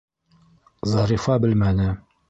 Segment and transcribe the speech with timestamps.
[0.95, 1.95] Зарифа белмәне.